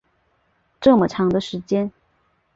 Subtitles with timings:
[0.79, 1.91] 这么长的时间